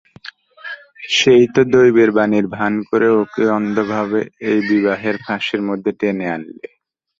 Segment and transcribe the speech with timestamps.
[1.11, 6.67] সেই তো দৈবের বাণীর ভান করে ওকে অন্ধভাবে এই বিবাহের ফাঁসের মধ্যে টেনে আনলে।